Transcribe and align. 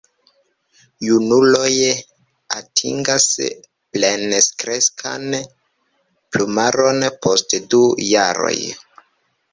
Junuloj 1.07 1.73
atingas 2.61 3.27
plenkreskan 3.97 5.29
plumaron 6.35 7.09
post 7.27 7.57
du 7.75 7.83
jaroj. 8.09 8.57